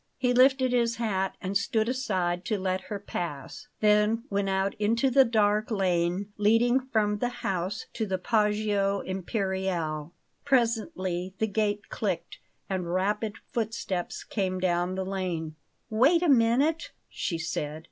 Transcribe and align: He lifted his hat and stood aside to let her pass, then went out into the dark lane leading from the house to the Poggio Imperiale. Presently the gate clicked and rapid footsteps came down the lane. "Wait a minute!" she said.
He 0.17 0.33
lifted 0.33 0.71
his 0.73 0.95
hat 0.95 1.35
and 1.43 1.55
stood 1.55 1.87
aside 1.87 2.43
to 2.45 2.57
let 2.57 2.81
her 2.89 2.97
pass, 2.97 3.67
then 3.81 4.23
went 4.31 4.49
out 4.49 4.73
into 4.79 5.11
the 5.11 5.23
dark 5.23 5.69
lane 5.69 6.33
leading 6.37 6.79
from 6.79 7.19
the 7.19 7.29
house 7.45 7.85
to 7.93 8.07
the 8.07 8.17
Poggio 8.17 9.01
Imperiale. 9.01 10.11
Presently 10.43 11.35
the 11.37 11.45
gate 11.45 11.89
clicked 11.89 12.39
and 12.67 12.91
rapid 12.91 13.35
footsteps 13.51 14.23
came 14.23 14.57
down 14.59 14.95
the 14.95 15.05
lane. 15.05 15.53
"Wait 15.91 16.23
a 16.23 16.29
minute!" 16.29 16.89
she 17.07 17.37
said. 17.37 17.79